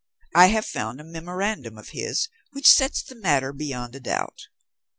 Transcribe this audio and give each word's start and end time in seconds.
I 0.33 0.47
have 0.47 0.65
found 0.65 0.99
a 0.99 1.03
memorandum 1.03 1.77
of 1.77 1.89
his 1.89 2.27
which 2.53 2.67
sets 2.67 3.03
the 3.03 3.13
matter 3.13 3.53
beyond 3.53 3.95
a 3.95 3.99
doubt." 3.99 4.47